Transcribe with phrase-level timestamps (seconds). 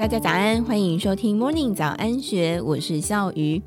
[0.00, 3.60] 大家早安，欢迎收听 Morning 早安学，我是笑鱼。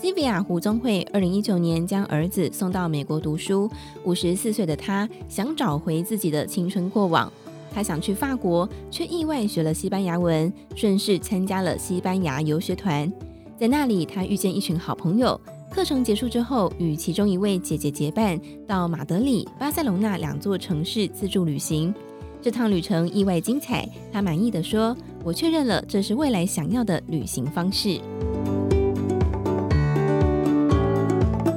[0.00, 3.70] Sylvia 胡宗慧二零一九年将儿子送到美国读书，
[4.02, 7.30] 五十四岁的她想找回自己的青春过往。
[7.70, 13.12] 她想去法国，却意外学了西班牙文，顺势参加了西班牙游学团。
[13.58, 15.38] 在那里，她遇见一群好朋友。
[15.70, 21.94] 课程结束之后，与其中一位姐姐结伴到马德里、巴塞隆纳两座城市自助旅行。
[22.40, 28.00] 这趟旅程意外精彩，他满意地说：“我确认了，这是未来想要的旅行方式。”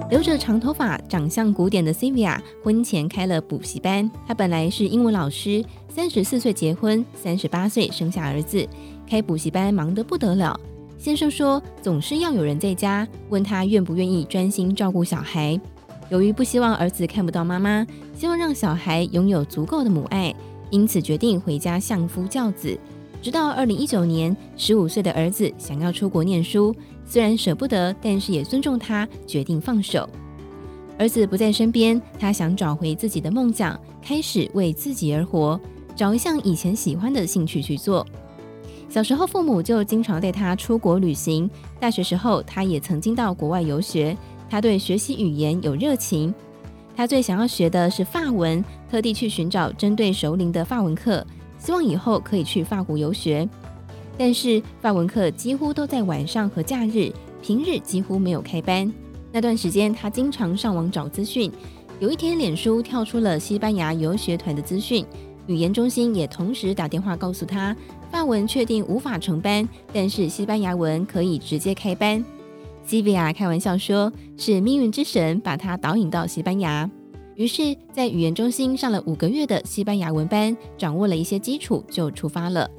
[0.09, 4.11] 留着长头发、长相古典的 Sylvia 婚前开了补习班。
[4.27, 8.67] 她本来是英文老师，三十四岁结婚，三十八岁生下儿子，
[9.07, 10.59] 开补习班忙得不得了。
[10.97, 15.57] 先生说总是要有人在家，问他愿不愿意专心照顾小孩。
[16.09, 20.35] 由于不希望儿子看不到妈妈，希望让小孩拥有足够的母爱，
[20.71, 22.75] 因此决定回家相夫教子。
[23.21, 26.75] 直到二零一九年，十五岁的儿子想要出国念书。
[27.05, 30.09] 虽然舍不得，但是也尊重他，决定放手。
[30.97, 35.59] 儿子不在身边，他想找回自己的梦想，开始为自己而活，
[35.95, 38.05] 找一项以前喜欢的兴趣去做。
[38.89, 41.49] 小时候，父母就经常带他出国旅行。
[41.79, 44.15] 大学时候，他也曾经到国外游学。
[44.49, 46.33] 他对学习语言有热情，
[46.95, 51.25] 他最想要学的是法文，特地去寻找针对熟龄的法文课，
[51.57, 53.47] 希望以后可以去法国游学。
[54.17, 58.91] 但是法文课几乎都在晚上和假日，平日几乎没有开班。
[59.31, 61.51] 那段时间，他经常上网找资讯。
[61.99, 65.05] 有一天，脸书跳出了西班牙游学团的资讯，
[65.47, 67.75] 语言中心也同时打电话告诉他，
[68.11, 72.23] 法文确定无法成班，但是西班牙文可以直接开班。
[72.91, 76.91] Sylvia 开玩笑说，是命运之神把他导引到西班牙。
[77.35, 82.69] 于是，在语言中心上了五个月的西班牙文班，掌握了一些基础，就出发了。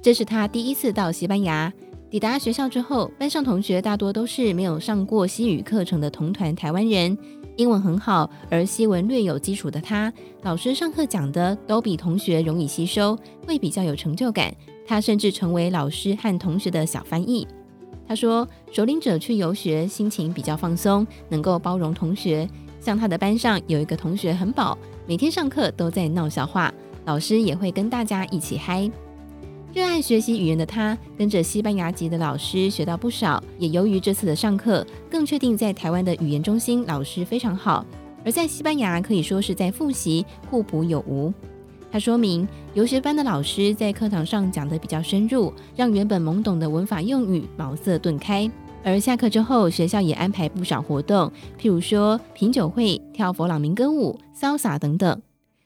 [0.00, 1.70] 这是他第一次到西班牙。
[2.08, 7.16] 抵达学校之后，班上同学大多都是没有上过西语课程的同团台湾人，
[7.56, 10.10] 英文很好，而西文略有基础的他，
[10.44, 13.14] 老师上课讲的都比同学容易吸收，
[13.46, 14.50] 会比较有成就感。
[14.86, 17.46] 他甚至成为老师和同学的小翻译。
[18.10, 22.44] 他说，首领者去游学，心情比较放松，能够包容同学。
[22.80, 24.76] 像他的班上有一个同学很宝，
[25.06, 28.90] 每天上课都在闹笑话，老师也会跟大家一起嗨。
[29.72, 33.40] 热爱学习语言的他，跟着西班牙籍的老师学到不少。
[33.60, 37.86] 也由于这次的上课，更确定在台湾的语言中心老师非常好，
[38.24, 41.32] 而在西班牙可以说是在复习，互补有无。
[41.92, 48.50] 他说明，游学班的老师在课堂上讲得比较深入，让原本懵懂的文法用语茅塞顿开。
[48.82, 51.30] 而下课之后，学校也安排不少活动，
[51.60, 55.20] 譬如说品酒会、跳佛朗明哥舞、潇洒等等。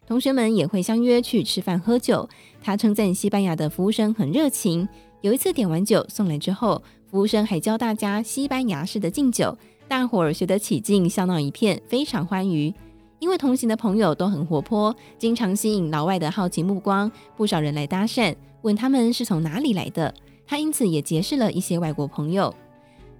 [0.06, 2.28] 同学们也会相约去吃饭喝酒。
[2.62, 4.88] 他称赞西班牙的服务生很热情。
[5.20, 12.72] 有一次点完酒送来之后，服务生还教大家西班牙式的敬酒，大伙儿学得起劲，笑闹一片，非常欢愉。
[13.18, 20.14] 因为同行的朋友都很活泼，经常吸引老外的好奇目光，不少人来搭讪，问他们是从哪里来的。
[20.46, 22.54] 他因此也结识了一些外国朋友。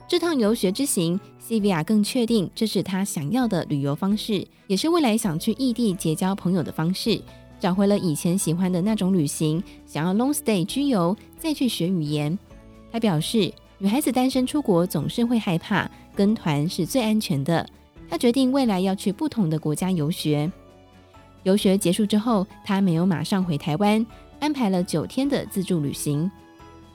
[0.07, 7.19] 这趟游学之行，Sylvia 更确定这是他想要的旅游方式，也是未来想去异地结交朋友的方式。
[7.59, 12.39] 找回了以前喜欢的那种旅行，想要 long stay 居游，再去学语言。
[12.93, 17.67] 他表示，女孩子单身出国总是会害怕，跟团是最安全的。
[18.09, 20.51] 他决定未来要去不同的国家游学。
[21.43, 24.05] 游学结束之后，他没有马上回台湾，
[24.41, 26.31] 安排了九天的自助旅行。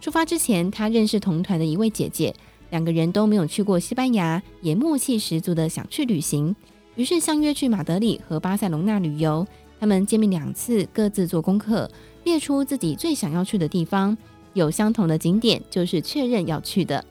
[0.01, 2.33] 出发之前，他认识同团的一位姐姐。
[2.71, 6.55] 两个人都没有去过西班牙，也默契十足的想去旅行，
[6.95, 9.45] 于是相约去马德里和巴塞隆纳旅游。
[9.79, 11.89] 他们见面两次，各自做功课，
[12.23, 14.15] 列出自己最想要去的地方，
[14.53, 17.03] 有相同的景点就是确认要去的。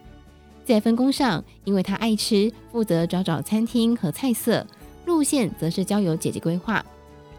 [0.68, 4.66] 在分工上，因为他爱吃，负责找找餐厅和菜色，
[5.06, 6.84] 路线则是交由姐姐规划。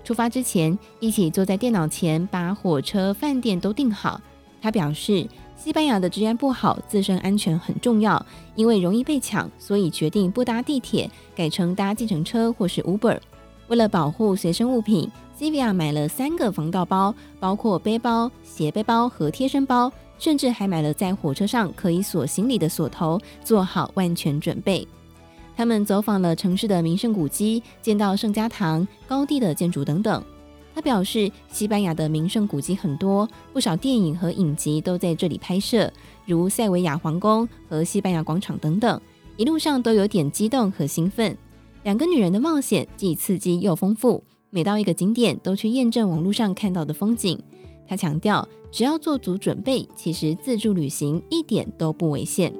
[0.03, 4.19] 出发之前，一起坐在电脑前，把火车、饭店都订好。
[4.59, 13.19] 他表示，西班牙的治安不好，自身安全很重要，因为容易被抢，所以决定不搭地铁，改成搭计程车或是 Uber。
[13.67, 15.07] 为了保护随身物品
[15.39, 24.87] ，Sylvia 买了三个防盗包，包括背包、斜背包和贴身包，甚至还买了在火车上可以锁行李的锁头，做好万全准备。
[25.55, 30.23] 他们走访了城市的名胜古迹，见到圣家堂、高地的建筑等等。
[30.75, 35.91] 他表示，西班牙的名胜古迹很多，不少电影和影集都在这里拍摄，
[36.25, 39.01] 如塞维亚皇宫和西班牙广场等等。
[39.35, 41.35] 一路上都有点激动和兴奋。
[41.83, 47.41] 两个女人的冒险既刺激又丰富，每到一个景点都去验证网络上看到的风景。
[47.89, 52.53] 他强调，只要做足准备，其实自助旅行一点都不危险。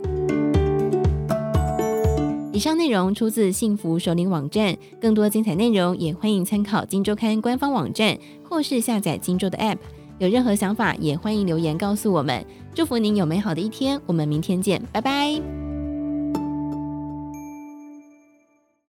[2.52, 9.78] 以上内容出自幸福首领网站，更多精彩内容也欢迎参考《金周刊》官方网站，或是下载《金周》的 App。
[10.18, 12.44] 有任何想法，也欢迎留言告诉我们。
[12.74, 15.59] 祝福您有美好的一天，我们明天见，拜拜。